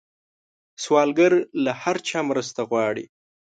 [0.83, 3.05] سوالګر له هر چا مرسته غواړي